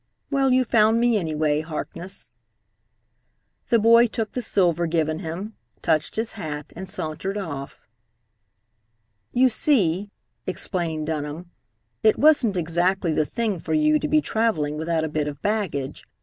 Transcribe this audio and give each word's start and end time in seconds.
Well, 0.31 0.51
you 0.51 0.65
found 0.65 0.99
me 0.99 1.15
anyhow, 1.15 1.61
Harkness." 1.67 2.35
The 3.69 3.77
boy 3.77 4.07
took 4.07 4.31
the 4.31 4.41
silver 4.41 4.87
given 4.87 5.19
him, 5.19 5.53
touched 5.83 6.15
his 6.15 6.31
hat, 6.31 6.73
and 6.75 6.89
sauntered 6.89 7.37
off. 7.37 7.87
"You 9.31 9.47
see," 9.47 10.09
explained 10.47 11.05
Dunham, 11.05 11.51
"it 12.01 12.17
wasn't 12.17 12.57
exactly 12.57 13.13
the 13.13 13.27
thing 13.27 13.59
for 13.59 13.75
you 13.75 13.99
to 13.99 14.07
be 14.07 14.21
travelling 14.21 14.75
without 14.75 15.03
a 15.03 15.07
bit 15.07 15.27
of 15.27 15.39
baggage. 15.43 16.03